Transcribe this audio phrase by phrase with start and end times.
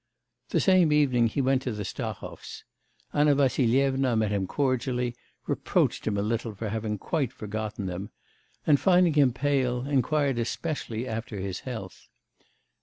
[0.49, 2.63] The same evening he went to the Stahovs.
[3.13, 8.09] Anna Vassilyevna met him cordially, reproached him a little for having quite forgotten them,
[8.65, 12.07] and, finding him pale, inquired especially after his health.